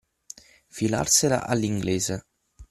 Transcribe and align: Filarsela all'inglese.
Filarsela 0.67 1.45
all'inglese. 1.45 2.25